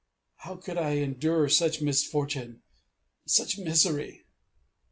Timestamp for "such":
1.47-1.79, 3.27-3.59